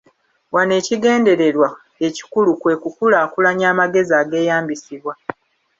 Wano 0.53 0.73
ekigendererwa 0.79 1.69
ekikulu 2.07 2.51
kwe 2.61 2.73
kukulaakulanya 2.81 3.65
amagezi 3.73 4.13
ageeyambisibwa. 4.21 5.13